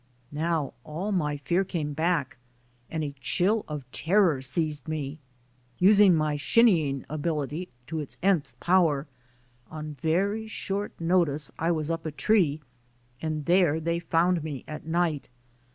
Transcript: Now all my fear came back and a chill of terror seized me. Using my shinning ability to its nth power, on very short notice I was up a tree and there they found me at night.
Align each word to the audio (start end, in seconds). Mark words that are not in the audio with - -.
Now 0.33 0.73
all 0.83 1.11
my 1.11 1.37
fear 1.37 1.63
came 1.63 1.93
back 1.93 2.37
and 2.89 3.03
a 3.03 3.13
chill 3.21 3.63
of 3.67 3.85
terror 3.91 4.41
seized 4.41 4.87
me. 4.87 5.19
Using 5.77 6.15
my 6.15 6.37
shinning 6.37 7.05
ability 7.07 7.69
to 7.85 7.99
its 7.99 8.17
nth 8.23 8.59
power, 8.59 9.05
on 9.69 9.97
very 10.01 10.47
short 10.47 10.99
notice 10.99 11.51
I 11.59 11.69
was 11.71 11.91
up 11.91 12.07
a 12.07 12.11
tree 12.11 12.61
and 13.21 13.45
there 13.45 13.79
they 13.79 13.99
found 13.99 14.43
me 14.43 14.63
at 14.67 14.87
night. 14.87 15.29